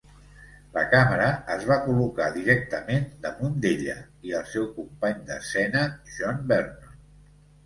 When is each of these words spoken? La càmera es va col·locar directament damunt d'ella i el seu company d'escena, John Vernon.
La 0.75 0.83
càmera 0.93 1.25
es 1.55 1.67
va 1.71 1.77
col·locar 1.87 2.29
directament 2.37 3.05
damunt 3.27 3.53
d'ella 3.67 3.99
i 4.31 4.35
el 4.41 4.49
seu 4.55 4.67
company 4.79 5.21
d'escena, 5.29 5.85
John 6.17 6.43
Vernon. 6.55 6.99